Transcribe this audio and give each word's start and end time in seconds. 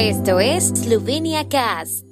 Esto 0.00 0.38
es 0.38 0.68
Slovenia 0.68 1.48
Cast. 1.48 2.04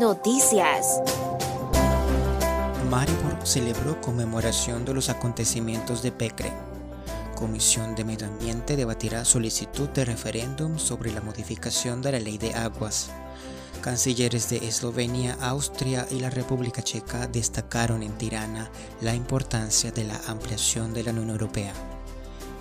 Noticias. 0.00 1.00
Maribor 2.90 3.36
celebró 3.44 4.00
conmemoración 4.00 4.84
de 4.84 4.94
los 4.94 5.08
acontecimientos 5.08 6.02
de 6.02 6.10
Pecre. 6.10 6.52
Comisión 7.36 7.94
de 7.94 8.02
Medio 8.02 8.26
Ambiente 8.26 8.74
debatirá 8.74 9.24
solicitud 9.24 9.88
de 9.90 10.06
referéndum 10.06 10.76
sobre 10.76 11.12
la 11.12 11.20
modificación 11.20 12.02
de 12.02 12.10
la 12.10 12.18
ley 12.18 12.36
de 12.36 12.52
aguas. 12.52 13.12
Cancilleres 13.80 14.50
de 14.50 14.58
Eslovenia, 14.68 15.38
Austria 15.40 16.06
y 16.10 16.20
la 16.20 16.28
República 16.28 16.82
Checa 16.82 17.26
destacaron 17.26 18.02
en 18.02 18.12
Tirana 18.18 18.70
la 19.00 19.14
importancia 19.14 19.90
de 19.90 20.04
la 20.04 20.20
ampliación 20.26 20.92
de 20.92 21.02
la 21.02 21.12
Unión 21.12 21.30
Europea. 21.30 21.72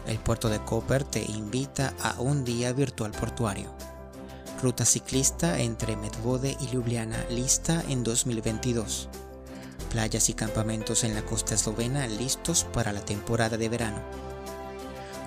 El 0.08 0.18
puerto 0.20 0.48
de 0.48 0.60
Koper 0.60 1.04
te 1.04 1.22
invita 1.22 1.94
a 2.02 2.22
un 2.22 2.46
día 2.46 2.72
virtual 2.72 3.12
portuario. 3.12 3.70
Ruta 4.62 4.86
ciclista 4.86 5.60
entre 5.60 5.98
Medvode 5.98 6.56
y 6.60 6.68
Ljubljana 6.68 7.26
lista 7.30 7.84
en 7.90 8.04
2022. 8.04 9.10
Playas 9.92 10.30
y 10.30 10.34
campamentos 10.34 11.04
en 11.04 11.16
la 11.16 11.26
costa 11.26 11.56
eslovena 11.56 12.08
listos 12.08 12.66
para 12.74 12.94
la 12.94 13.04
temporada 13.04 13.58
de 13.58 13.68
verano. 13.68 14.29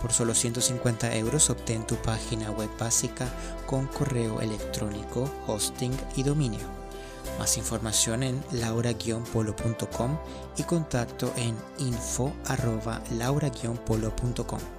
Por 0.00 0.12
solo 0.12 0.34
150 0.34 1.14
euros 1.16 1.50
obtén 1.50 1.84
tu 1.86 1.96
página 1.96 2.50
web 2.50 2.70
básica 2.78 3.28
con 3.66 3.86
correo 3.86 4.40
electrónico, 4.40 5.30
hosting 5.46 5.94
y 6.16 6.22
dominio. 6.22 6.66
Más 7.38 7.56
información 7.56 8.22
en 8.22 8.42
laura-polo.com 8.52 10.18
y 10.56 10.62
contacto 10.64 11.32
en 11.36 11.56
info.laura-polo.com. 11.78 14.77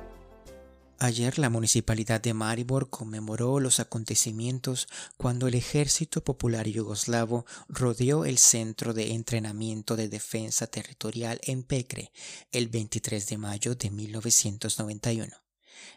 Ayer 1.02 1.40
la 1.40 1.50
Municipalidad 1.50 2.20
de 2.20 2.34
Maribor 2.34 2.90
conmemoró 2.90 3.62
los 3.62 3.80
acontecimientos 3.80 4.90
cuando 5.16 5.48
el 5.48 5.56
Ejército 5.56 6.26
Popular 6.26 6.68
Yugoslavo 6.68 7.46
rodeó 7.70 8.26
el 8.26 8.38
Centro 8.38 8.94
de 8.94 9.14
Entrenamiento 9.14 9.96
de 9.96 10.10
Defensa 10.10 10.68
Territorial 10.68 11.40
en 11.44 11.64
Pecre 11.64 12.12
el 12.52 12.68
23 12.68 13.26
de 13.28 13.38
mayo 13.38 13.76
de 13.76 13.90
1991. 13.92 15.34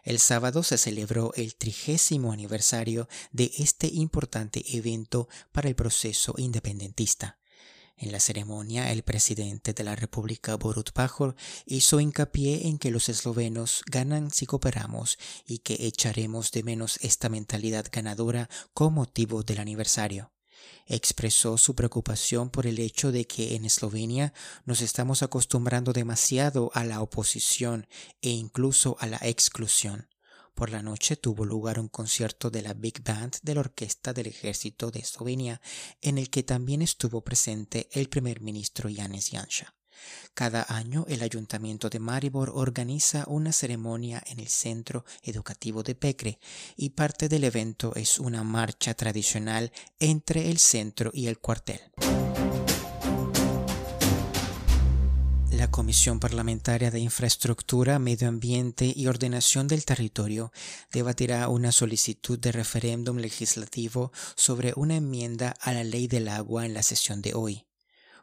El 0.05 0.19
sábado 0.19 0.63
se 0.63 0.77
celebró 0.77 1.33
el 1.35 1.55
trigésimo 1.55 2.31
aniversario 2.31 3.09
de 3.33 3.51
este 3.57 3.87
importante 3.87 4.63
evento 4.69 5.27
para 5.51 5.67
el 5.67 5.75
proceso 5.75 6.33
independentista. 6.37 7.42
En 8.03 8.11
la 8.11 8.19
ceremonia, 8.19 8.91
el 8.91 9.01
presidente 9.03 9.71
de 9.71 9.85
la 9.85 9.95
República 9.95 10.57
Borut 10.57 10.91
Pajor 10.91 11.37
hizo 11.65 12.01
hincapié 12.01 12.67
en 12.67 12.77
que 12.77 12.91
los 12.91 13.07
eslovenos 13.07 13.81
ganan 13.89 14.29
si 14.29 14.45
cooperamos 14.45 15.17
y 15.47 15.59
que 15.59 15.87
echaremos 15.87 16.51
de 16.51 16.63
menos 16.63 16.99
esta 17.01 17.29
mentalidad 17.29 17.85
ganadora 17.89 18.49
con 18.73 18.93
motivo 18.93 19.43
del 19.43 19.59
aniversario. 19.59 20.33
Expresó 20.85 21.57
su 21.57 21.75
preocupación 21.75 22.49
por 22.49 22.67
el 22.67 22.79
hecho 22.79 23.13
de 23.13 23.25
que 23.25 23.55
en 23.55 23.63
Eslovenia 23.63 24.33
nos 24.65 24.81
estamos 24.81 25.23
acostumbrando 25.23 25.93
demasiado 25.93 26.71
a 26.73 26.83
la 26.83 26.99
oposición 26.99 27.87
e 28.21 28.31
incluso 28.31 28.97
a 28.99 29.07
la 29.07 29.19
exclusión. 29.21 30.09
Por 30.53 30.69
la 30.69 30.81
noche 30.81 31.15
tuvo 31.15 31.45
lugar 31.45 31.79
un 31.79 31.87
concierto 31.87 32.49
de 32.49 32.61
la 32.61 32.73
Big 32.73 33.03
Band 33.03 33.37
de 33.41 33.55
la 33.55 33.61
Orquesta 33.61 34.13
del 34.13 34.27
Ejército 34.27 34.91
de 34.91 34.99
Eslovenia, 34.99 35.61
en 36.01 36.17
el 36.17 36.29
que 36.29 36.43
también 36.43 36.81
estuvo 36.81 37.21
presente 37.21 37.89
el 37.91 38.07
primer 38.07 38.41
ministro 38.41 38.89
Janes 38.93 39.29
Janša. 39.31 39.73
Cada 40.33 40.65
año 40.69 41.05
el 41.07 41.21
Ayuntamiento 41.21 41.89
de 41.89 41.99
Maribor 41.99 42.51
organiza 42.53 43.25
una 43.27 43.51
ceremonia 43.51 44.21
en 44.27 44.39
el 44.39 44.47
Centro 44.47 45.05
Educativo 45.21 45.83
de 45.83 45.95
Pecre 45.95 46.39
y 46.75 46.89
parte 46.89 47.29
del 47.29 47.43
evento 47.45 47.93
es 47.95 48.19
una 48.19 48.43
marcha 48.43 48.93
tradicional 48.93 49.71
entre 49.99 50.49
el 50.49 50.59
centro 50.59 51.11
y 51.13 51.27
el 51.27 51.39
cuartel. 51.39 51.79
La 55.63 55.71
Comisión 55.71 56.19
Parlamentaria 56.19 56.91
de 56.91 56.99
Infraestructura, 56.99 57.97
Medio 57.97 58.27
Ambiente 58.27 58.91
y 58.93 59.07
Ordenación 59.07 59.69
del 59.69 59.85
Territorio 59.85 60.51
debatirá 60.91 61.47
una 61.47 61.71
solicitud 61.71 62.37
de 62.37 62.51
referéndum 62.51 63.15
legislativo 63.15 64.11
sobre 64.35 64.73
una 64.75 64.97
enmienda 64.97 65.55
a 65.61 65.71
la 65.71 65.85
ley 65.85 66.07
del 66.07 66.27
agua 66.27 66.65
en 66.65 66.73
la 66.73 66.83
sesión 66.83 67.21
de 67.21 67.33
hoy. 67.33 67.65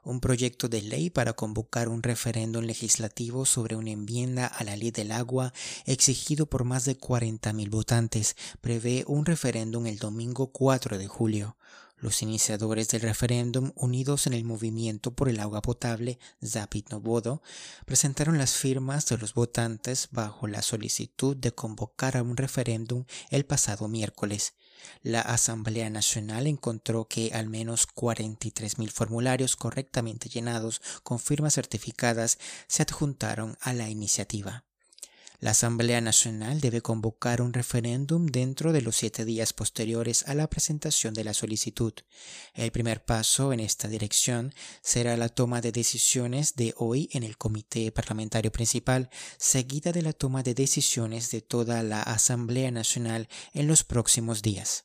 Un 0.04 0.20
proyecto 0.20 0.68
de 0.68 0.82
ley 0.82 1.08
para 1.08 1.32
convocar 1.32 1.88
un 1.88 2.02
referéndum 2.02 2.62
legislativo 2.64 3.46
sobre 3.46 3.74
una 3.74 3.92
enmienda 3.92 4.46
a 4.46 4.62
la 4.62 4.76
ley 4.76 4.90
del 4.90 5.10
agua 5.10 5.54
exigido 5.86 6.44
por 6.44 6.64
más 6.64 6.84
de 6.84 6.98
40.000 6.98 7.70
votantes 7.70 8.36
prevé 8.60 9.02
un 9.06 9.24
referéndum 9.24 9.86
el 9.86 9.98
domingo 9.98 10.52
4 10.52 10.98
de 10.98 11.06
julio. 11.06 11.56
Los 12.00 12.22
iniciadores 12.22 12.88
del 12.88 13.02
referéndum, 13.02 13.72
unidos 13.74 14.26
en 14.26 14.32
el 14.32 14.42
movimiento 14.42 15.10
por 15.10 15.28
el 15.28 15.38
agua 15.38 15.60
potable 15.60 16.18
Zapit 16.42 16.88
Novodo, 16.88 17.42
presentaron 17.84 18.38
las 18.38 18.54
firmas 18.54 19.04
de 19.06 19.18
los 19.18 19.34
votantes 19.34 20.08
bajo 20.10 20.46
la 20.46 20.62
solicitud 20.62 21.36
de 21.36 21.52
convocar 21.52 22.16
a 22.16 22.22
un 22.22 22.38
referéndum 22.38 23.04
el 23.28 23.44
pasado 23.44 23.86
miércoles. 23.86 24.54
La 25.02 25.20
Asamblea 25.20 25.90
Nacional 25.90 26.46
encontró 26.46 27.06
que 27.06 27.32
al 27.34 27.50
menos 27.50 27.86
43.000 27.86 28.90
formularios 28.90 29.56
correctamente 29.56 30.30
llenados 30.30 30.80
con 31.02 31.18
firmas 31.18 31.52
certificadas 31.52 32.38
se 32.66 32.82
adjuntaron 32.82 33.58
a 33.60 33.74
la 33.74 33.90
iniciativa. 33.90 34.64
La 35.40 35.52
Asamblea 35.52 36.02
Nacional 36.02 36.60
debe 36.60 36.82
convocar 36.82 37.40
un 37.40 37.54
referéndum 37.54 38.26
dentro 38.26 38.74
de 38.74 38.82
los 38.82 38.96
siete 38.96 39.24
días 39.24 39.54
posteriores 39.54 40.28
a 40.28 40.34
la 40.34 40.50
presentación 40.50 41.14
de 41.14 41.24
la 41.24 41.32
solicitud. 41.32 41.94
El 42.52 42.70
primer 42.72 43.02
paso 43.02 43.54
en 43.54 43.60
esta 43.60 43.88
dirección 43.88 44.52
será 44.82 45.16
la 45.16 45.30
toma 45.30 45.62
de 45.62 45.72
decisiones 45.72 46.56
de 46.56 46.74
hoy 46.76 47.08
en 47.12 47.22
el 47.22 47.38
Comité 47.38 47.90
Parlamentario 47.90 48.52
Principal, 48.52 49.08
seguida 49.38 49.92
de 49.92 50.02
la 50.02 50.12
toma 50.12 50.42
de 50.42 50.52
decisiones 50.52 51.30
de 51.30 51.40
toda 51.40 51.82
la 51.82 52.02
Asamblea 52.02 52.70
Nacional 52.70 53.26
en 53.54 53.66
los 53.66 53.82
próximos 53.82 54.42
días. 54.42 54.84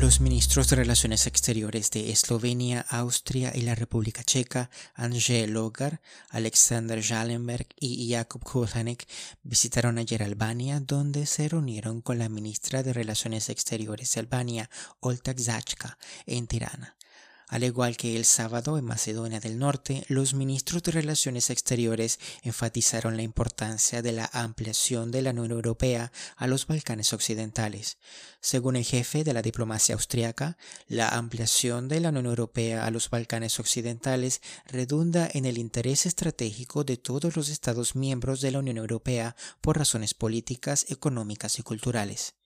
Los 0.00 0.22
ministros 0.22 0.70
de 0.70 0.76
Relaciones 0.76 1.26
Exteriores 1.26 1.90
de 1.90 2.10
Eslovenia, 2.10 2.86
Austria 2.88 3.52
y 3.54 3.60
la 3.60 3.74
República 3.74 4.24
Checa, 4.24 4.70
Andrzej 4.94 5.46
Logar, 5.46 6.00
Alexander 6.30 7.02
Jalenberg 7.02 7.66
y 7.78 8.10
Jakub 8.10 8.42
Kulhanek, 8.42 9.06
visitaron 9.42 9.98
ayer 9.98 10.22
Albania, 10.22 10.80
donde 10.80 11.26
se 11.26 11.50
reunieron 11.50 12.00
con 12.00 12.18
la 12.18 12.30
ministra 12.30 12.82
de 12.82 12.94
Relaciones 12.94 13.50
Exteriores 13.50 14.14
de 14.14 14.20
Albania, 14.20 14.70
Olta 15.00 15.34
Zachka, 15.36 15.98
en 16.24 16.46
Tirana. 16.46 16.96
Al 17.50 17.64
igual 17.64 17.96
que 17.96 18.16
el 18.16 18.24
sábado 18.26 18.78
en 18.78 18.84
Macedonia 18.84 19.40
del 19.40 19.58
Norte, 19.58 20.04
los 20.06 20.34
ministros 20.34 20.84
de 20.84 20.92
Relaciones 20.92 21.50
Exteriores 21.50 22.20
enfatizaron 22.44 23.16
la 23.16 23.24
importancia 23.24 24.02
de 24.02 24.12
la 24.12 24.30
ampliación 24.32 25.10
de 25.10 25.22
la 25.22 25.30
Unión 25.30 25.50
Europea 25.50 26.12
a 26.36 26.46
los 26.46 26.68
Balcanes 26.68 27.12
Occidentales. 27.12 27.98
Según 28.40 28.76
el 28.76 28.84
jefe 28.84 29.24
de 29.24 29.32
la 29.32 29.42
diplomacia 29.42 29.96
austriaca, 29.96 30.58
la 30.86 31.08
ampliación 31.08 31.88
de 31.88 31.98
la 31.98 32.10
Unión 32.10 32.26
Europea 32.26 32.86
a 32.86 32.92
los 32.92 33.10
Balcanes 33.10 33.58
Occidentales 33.58 34.42
redunda 34.66 35.28
en 35.32 35.44
el 35.44 35.58
interés 35.58 36.06
estratégico 36.06 36.84
de 36.84 36.98
todos 36.98 37.34
los 37.34 37.48
Estados 37.48 37.96
miembros 37.96 38.40
de 38.42 38.52
la 38.52 38.60
Unión 38.60 38.76
Europea 38.76 39.34
por 39.60 39.76
razones 39.76 40.14
políticas, 40.14 40.86
económicas 40.88 41.58
y 41.58 41.64
culturales. 41.64 42.39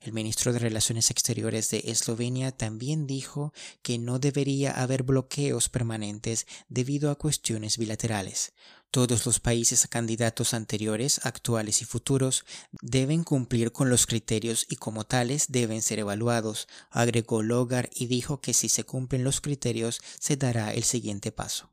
El 0.00 0.12
ministro 0.12 0.52
de 0.52 0.58
Relaciones 0.58 1.10
Exteriores 1.10 1.70
de 1.70 1.82
Eslovenia 1.86 2.52
también 2.52 3.06
dijo 3.06 3.52
que 3.82 3.98
no 3.98 4.18
debería 4.18 4.72
haber 4.72 5.02
bloqueos 5.02 5.68
permanentes 5.68 6.46
debido 6.68 7.10
a 7.10 7.16
cuestiones 7.16 7.78
bilaterales. 7.78 8.52
Todos 8.90 9.26
los 9.26 9.38
países 9.38 9.86
candidatos 9.86 10.54
anteriores, 10.54 11.20
actuales 11.24 11.82
y 11.82 11.84
futuros 11.84 12.46
deben 12.80 13.22
cumplir 13.22 13.70
con 13.70 13.90
los 13.90 14.06
criterios 14.06 14.64
y 14.70 14.76
como 14.76 15.04
tales 15.04 15.46
deben 15.48 15.82
ser 15.82 15.98
evaluados, 15.98 16.68
agregó 16.90 17.42
Logar 17.42 17.90
y 17.94 18.06
dijo 18.06 18.40
que 18.40 18.54
si 18.54 18.70
se 18.70 18.84
cumplen 18.84 19.24
los 19.24 19.42
criterios 19.42 20.00
se 20.18 20.36
dará 20.36 20.72
el 20.72 20.84
siguiente 20.84 21.32
paso. 21.32 21.70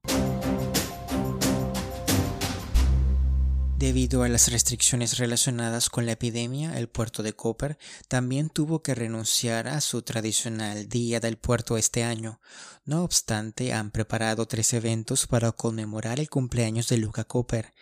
Debido 3.85 4.23
a 4.23 4.29
las 4.29 4.51
restricciones 4.51 5.19
relacionadas 5.19 5.91
con 5.91 6.07
la 6.07 6.13
epidemia, 6.13 6.75
el 6.79 6.89
puerto 6.89 7.21
de 7.21 7.33
Koper 7.33 7.77
también 8.07 8.49
tuvo 8.49 8.81
que 8.81 8.95
renunciar 8.95 9.67
a 9.67 9.79
su 9.79 10.01
tradicional 10.01 10.89
Día 10.89 11.19
del 11.19 11.37
Puerto 11.37 11.77
este 11.77 12.03
año. 12.03 12.41
No 12.83 13.03
obstante, 13.03 13.73
han 13.73 13.91
preparado 13.91 14.47
tres 14.47 14.73
eventos 14.73 15.27
para 15.27 15.51
conmemorar 15.51 16.19
el 16.19 16.31
cumpleaños 16.31 16.89
de 16.89 16.97
Luca 16.97 17.25
Koper. 17.25 17.75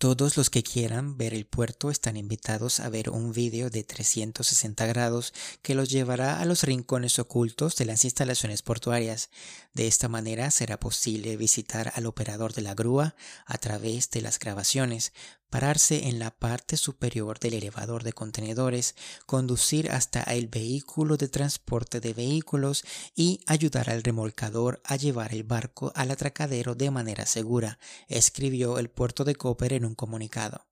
Todos 0.00 0.38
los 0.38 0.48
que 0.48 0.62
quieran 0.62 1.18
ver 1.18 1.34
el 1.34 1.44
puerto 1.44 1.90
están 1.90 2.16
invitados 2.16 2.80
a 2.80 2.88
ver 2.88 3.10
un 3.10 3.34
vídeo 3.34 3.68
de 3.68 3.84
360 3.84 4.86
grados 4.86 5.34
que 5.60 5.74
los 5.74 5.90
llevará 5.90 6.40
a 6.40 6.46
los 6.46 6.62
rincones 6.62 7.18
ocultos 7.18 7.76
de 7.76 7.84
las 7.84 8.06
instalaciones 8.06 8.62
portuarias. 8.62 9.28
De 9.74 9.86
esta 9.86 10.08
manera 10.08 10.50
será 10.50 10.80
posible 10.80 11.36
visitar 11.36 11.92
al 11.96 12.06
operador 12.06 12.54
de 12.54 12.62
la 12.62 12.74
grúa 12.74 13.14
a 13.44 13.58
través 13.58 14.08
de 14.10 14.22
las 14.22 14.38
grabaciones, 14.38 15.12
pararse 15.50 16.08
en 16.08 16.18
la 16.18 16.30
parte 16.30 16.76
superior 16.76 17.38
del 17.40 17.54
elevador 17.54 18.04
de 18.04 18.12
contenedores, 18.12 18.94
conducir 19.26 19.90
hasta 19.90 20.22
el 20.22 20.46
vehículo 20.46 21.16
de 21.16 21.28
transporte 21.28 22.00
de 22.00 22.14
vehículos 22.14 22.84
y 23.16 23.40
ayudar 23.46 23.90
al 23.90 24.02
remolcador 24.02 24.80
a 24.84 24.96
llevar 24.96 25.34
el 25.34 25.42
barco 25.42 25.92
al 25.96 26.12
atracadero 26.12 26.76
de 26.76 26.90
manera 26.90 27.26
segura, 27.26 27.78
escribió 28.08 28.78
el 28.78 28.88
puerto 28.88 29.24
de 29.24 29.34
Cooper 29.34 29.72
en 29.72 29.84
un 29.84 29.89
comunicado. 29.94 30.66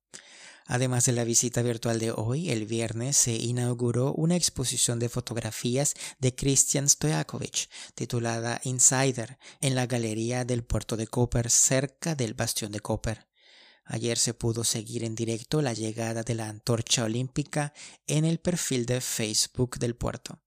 Además 0.70 1.06
de 1.06 1.12
la 1.12 1.24
visita 1.24 1.62
virtual 1.62 1.98
de 1.98 2.10
hoy, 2.10 2.50
el 2.50 2.66
viernes 2.66 3.16
se 3.16 3.34
inauguró 3.34 4.12
una 4.12 4.36
exposición 4.36 4.98
de 4.98 5.08
fotografías 5.08 5.94
de 6.18 6.34
Christian 6.34 6.90
Stojakovic 6.90 7.70
titulada 7.94 8.60
Insider 8.64 9.38
en 9.62 9.74
la 9.74 9.86
galería 9.86 10.44
del 10.44 10.64
puerto 10.64 10.98
de 10.98 11.06
Cooper 11.06 11.48
cerca 11.48 12.14
del 12.14 12.34
bastión 12.34 12.70
de 12.70 12.80
Cooper. 12.80 13.28
Ayer 13.86 14.18
se 14.18 14.34
pudo 14.34 14.62
seguir 14.62 15.04
en 15.04 15.14
directo 15.14 15.62
la 15.62 15.72
llegada 15.72 16.22
de 16.22 16.34
la 16.34 16.50
antorcha 16.50 17.04
olímpica 17.04 17.72
en 18.06 18.26
el 18.26 18.38
perfil 18.38 18.84
de 18.84 19.00
Facebook 19.00 19.78
del 19.78 19.96
puerto. 19.96 20.42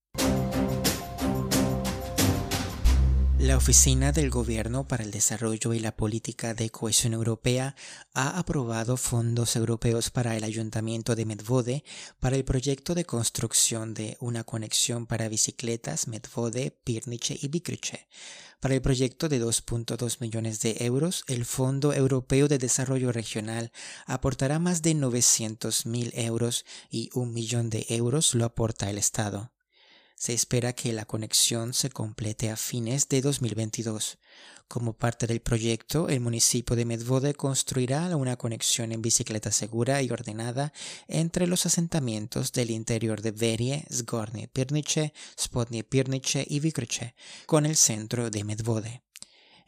La 3.42 3.58
Oficina 3.58 4.12
del 4.12 4.30
Gobierno 4.30 4.88
para 4.88 5.04
el 5.04 5.10
Desarrollo 5.10 5.74
y 5.74 5.80
la 5.80 5.96
Política 5.96 6.54
de 6.54 6.70
Cohesión 6.70 7.14
Europea 7.14 7.76
ha 8.14 8.38
aprobado 8.38 8.98
fondos 8.98 9.56
europeos 9.56 10.12
para 10.12 10.38
el 10.38 10.44
Ayuntamiento 10.44 11.16
de 11.16 11.26
Medvode 11.26 11.84
para 12.20 12.36
el 12.36 12.44
proyecto 12.44 12.94
de 12.94 13.04
construcción 13.04 13.96
de 13.96 14.16
una 14.20 14.44
conexión 14.44 15.08
para 15.08 15.28
bicicletas 15.28 16.08
Medvode, 16.08 16.70
Pirnice 16.84 17.36
y 17.42 17.48
Bikrice. 17.48 18.08
Para 18.60 18.76
el 18.76 18.82
proyecto 18.84 19.28
de 19.28 19.44
2.2 19.44 20.18
millones 20.20 20.60
de 20.60 20.76
euros, 20.82 21.24
el 21.26 21.44
Fondo 21.44 21.94
Europeo 21.96 22.48
de 22.48 22.60
Desarrollo 22.60 23.12
Regional 23.12 23.72
aportará 24.06 24.60
más 24.60 24.84
de 24.84 24.94
900 24.94 25.88
mil 25.88 26.12
euros 26.14 26.64
y 26.92 27.10
un 27.16 27.34
millón 27.34 27.72
de 27.72 27.88
euros 27.90 28.36
lo 28.36 28.46
aporta 28.46 28.92
el 28.92 29.00
Estado. 29.00 29.52
Se 30.22 30.36
espera 30.36 30.74
que 30.74 30.94
la 30.94 31.06
conexión 31.06 31.74
se 31.74 31.90
complete 31.90 32.52
a 32.52 32.56
fines 32.56 33.10
de 33.10 33.22
2022. 33.22 34.20
Como 34.68 34.94
parte 34.94 35.26
del 35.26 35.42
proyecto, 35.42 36.10
el 36.10 36.20
municipio 36.20 36.76
de 36.76 36.86
Medvode 36.86 37.34
construirá 37.34 38.16
una 38.16 38.38
conexión 38.38 38.92
en 38.92 39.02
bicicleta 39.02 39.52
segura 39.52 40.00
y 40.04 40.12
ordenada 40.12 40.74
entre 41.08 41.48
los 41.48 41.66
asentamientos 41.66 42.52
del 42.52 42.70
interior 42.70 43.24
de 43.24 43.32
Verie, 43.32 43.88
Zgorny 43.92 44.46
Pirnice, 44.46 45.12
Spodnie 45.36 45.84
Pirnice 45.84 46.46
y 46.48 46.60
Vikrice, 46.60 47.16
con 47.48 47.66
el 47.66 47.76
centro 47.76 48.30
de 48.30 48.44
Medvode. 48.44 49.02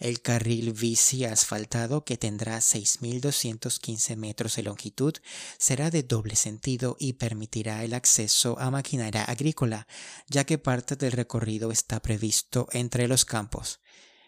El 0.04 0.22
carril 0.22 0.74
bici 0.74 1.24
asfaltado, 1.24 2.04
que 2.04 2.18
tendrá 2.18 2.58
6.215 2.58 4.18
metros 4.18 4.58
de 4.58 4.64
longitud, 4.64 5.14
será 5.58 5.90
de 5.92 6.04
doble 6.04 6.36
sentido 6.36 6.98
y 7.00 7.14
permitirá 7.14 7.86
el 7.86 7.94
acceso 7.94 8.60
a 8.60 8.70
maquinaria 8.70 9.24
agrícola, 9.24 9.88
ya 10.28 10.44
que 10.44 10.58
parte 10.58 10.98
del 10.98 11.14
recorrido 11.14 11.72
está 11.72 12.02
previsto 12.02 12.68
entre 12.74 13.08
los 13.08 13.24
campos. 13.24 13.80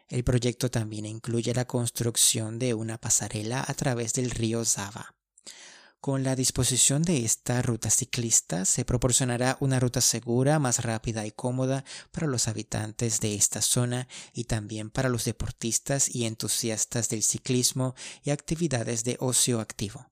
El 0.08 0.24
proyecto 0.24 0.72
también 0.72 1.06
incluye 1.06 1.54
la 1.54 1.66
construcción 1.66 2.58
de 2.58 2.74
una 2.74 2.98
pasarela 2.98 3.62
a 3.68 3.74
través 3.74 4.14
del 4.14 4.32
río 4.32 4.64
Zava. 4.64 5.15
Con 6.06 6.24
la 6.24 6.36
disposición 6.36 7.02
de 7.02 7.26
esta 7.26 7.64
ruta 7.64 7.90
ciclista 7.90 8.66
se 8.66 8.86
proporcionará 8.86 9.58
una 9.60 9.80
ruta 9.80 10.02
segura, 10.02 10.60
más 10.60 10.84
rápida 10.84 11.26
y 11.26 11.32
cómoda 11.32 11.84
para 12.12 12.28
los 12.28 12.48
habitantes 12.48 13.22
de 13.22 13.34
esta 13.34 13.60
zona 13.60 14.08
y 14.32 14.44
también 14.44 14.92
para 14.92 15.10
los 15.10 15.26
deportistas 15.26 16.14
y 16.14 16.26
entusiastas 16.26 17.10
del 17.10 17.24
ciclismo 17.24 17.96
y 18.24 18.30
actividades 18.30 19.04
de 19.04 19.18
ocio 19.20 19.60
activo. 19.60 20.06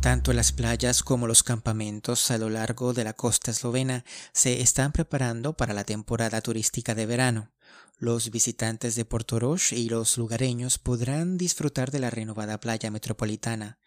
Tanto 0.00 0.32
las 0.32 0.52
playas 0.52 1.02
como 1.02 1.26
los 1.26 1.42
campamentos 1.42 2.30
a 2.30 2.38
lo 2.38 2.48
largo 2.48 2.94
de 2.94 3.04
la 3.04 3.12
costa 3.12 3.50
eslovena 3.50 4.06
se 4.32 4.62
están 4.62 4.92
preparando 4.92 5.54
para 5.54 5.74
la 5.74 5.84
temporada 5.84 6.40
turística 6.40 6.94
de 6.94 7.04
verano. 7.04 7.50
Los 7.98 8.30
visitantes 8.30 8.94
de 8.94 9.06
Portorož 9.06 9.72
y 9.72 9.88
los 9.88 10.18
lugareños 10.18 10.78
podrán 10.78 11.38
disfrutar 11.38 11.90
de 11.90 11.98
la 11.98 12.10
renovada 12.10 12.60
playa 12.60 12.90
metropolitana. 12.90 13.78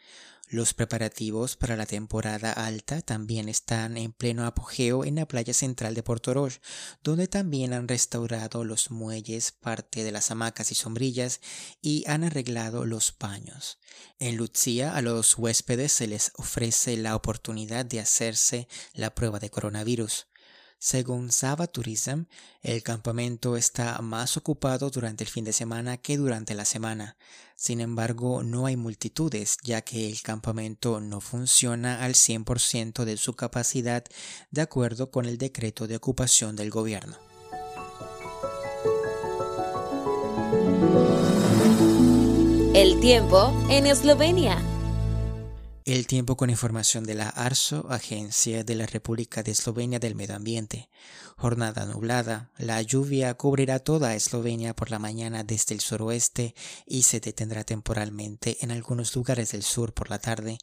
Los 0.47 0.73
preparativos 0.73 1.55
para 1.55 1.77
la 1.77 1.85
temporada 1.85 2.51
alta 2.51 3.03
también 3.03 3.49
están 3.49 3.97
en 3.97 4.11
pleno 4.11 4.47
apogeo 4.47 5.05
en 5.05 5.17
la 5.17 5.27
playa 5.27 5.53
central 5.53 5.93
de 5.93 6.01
Portorož, 6.01 6.57
donde 7.03 7.27
también 7.27 7.71
han 7.71 7.87
restaurado 7.87 8.63
los 8.63 8.89
muelles, 8.89 9.51
parte 9.51 10.03
de 10.03 10.11
las 10.11 10.31
hamacas 10.31 10.71
y 10.71 10.75
sombrillas 10.75 11.39
y 11.79 12.03
han 12.07 12.23
arreglado 12.23 12.85
los 12.85 13.15
baños. 13.19 13.77
En 14.17 14.37
Lucia 14.37 14.95
a 14.95 15.03
los 15.03 15.37
huéspedes 15.37 15.91
se 15.91 16.07
les 16.07 16.31
ofrece 16.33 16.97
la 16.97 17.15
oportunidad 17.15 17.85
de 17.85 17.99
hacerse 17.99 18.67
la 18.95 19.13
prueba 19.13 19.37
de 19.37 19.51
coronavirus. 19.51 20.28
Según 20.81 21.29
Sava 21.33 21.67
Tourism, 21.67 22.23
el 22.61 22.83
campamento 22.83 23.57
está 23.57 23.99
más 23.99 24.37
ocupado 24.37 24.89
durante 24.89 25.25
el 25.25 25.29
fin 25.29 25.43
de 25.43 25.51
semana 25.51 25.97
que 25.97 26.15
durante 26.15 26.53
la 26.55 26.63
semana. 26.63 27.17
Sin 27.57 27.81
embargo, 27.81 28.43
no 28.43 28.65
hay 28.65 28.77
multitudes, 28.77 29.57
ya 29.61 29.81
que 29.81 30.09
el 30.09 30.21
campamento 30.21 31.01
no 31.01 31.19
funciona 31.19 32.01
al 32.01 32.13
100% 32.13 33.03
de 33.03 33.17
su 33.17 33.33
capacidad 33.33 34.05
de 34.51 34.61
acuerdo 34.61 35.11
con 35.11 35.25
el 35.25 35.37
decreto 35.37 35.85
de 35.85 35.97
ocupación 35.97 36.55
del 36.55 36.69
gobierno. 36.69 37.17
El 42.73 43.01
tiempo 43.01 43.53
en 43.69 43.85
Eslovenia. 43.85 44.68
El 45.89 46.05
tiempo 46.05 46.37
con 46.37 46.51
información 46.51 47.03
de 47.03 47.15
la 47.15 47.29
ARSO, 47.29 47.87
Agencia 47.89 48.63
de 48.63 48.75
la 48.75 48.85
República 48.85 49.41
de 49.41 49.49
Eslovenia 49.49 49.97
del 49.97 50.13
Medio 50.13 50.35
Ambiente. 50.35 50.87
Jornada 51.35 51.87
nublada. 51.87 52.51
La 52.59 52.79
lluvia 52.83 53.33
cubrirá 53.33 53.79
toda 53.79 54.13
Eslovenia 54.13 54.75
por 54.75 54.91
la 54.91 54.99
mañana 54.99 55.43
desde 55.43 55.73
el 55.73 55.81
suroeste 55.81 56.53
y 56.85 57.01
se 57.01 57.19
detendrá 57.19 57.63
temporalmente 57.63 58.57
en 58.61 58.69
algunos 58.69 59.15
lugares 59.15 59.51
del 59.51 59.63
sur 59.63 59.95
por 59.95 60.11
la 60.11 60.19
tarde. 60.19 60.59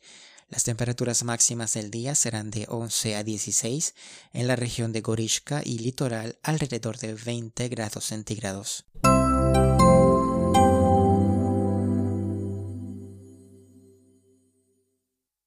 Las 0.49 0.62
temperaturas 0.62 1.25
máximas 1.25 1.75
del 1.75 1.90
día 1.90 2.14
serán 2.14 2.52
de 2.52 2.66
11 2.68 3.16
a 3.16 3.25
16 3.25 3.97
en 4.33 4.47
la 4.47 4.54
región 4.54 4.92
de 4.92 5.00
Gorishka 5.00 5.61
y 5.64 5.80
litoral 5.80 6.38
alrededor 6.45 6.99
de 6.99 7.14
20 7.14 7.68
grados 7.68 8.04
centígrados. 8.04 8.85